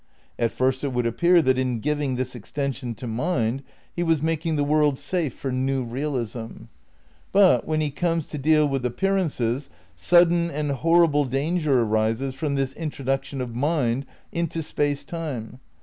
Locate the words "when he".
7.67-7.91